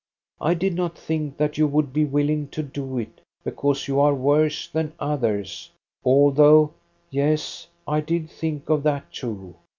[0.41, 4.15] I did not think that you would be willing to do it because you are
[4.15, 5.69] worse than others;
[6.03, 6.73] although,
[7.11, 9.53] yes, I did think of that too.